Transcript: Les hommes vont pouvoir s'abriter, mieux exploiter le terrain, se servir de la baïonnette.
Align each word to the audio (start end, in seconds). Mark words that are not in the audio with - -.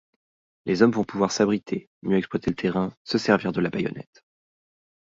Les 0.65 0.81
hommes 0.81 0.93
vont 0.93 1.03
pouvoir 1.03 1.31
s'abriter, 1.31 1.87
mieux 2.01 2.17
exploiter 2.17 2.49
le 2.49 2.55
terrain, 2.55 2.91
se 3.03 3.19
servir 3.19 3.51
de 3.51 3.61
la 3.61 3.69
baïonnette. 3.69 4.25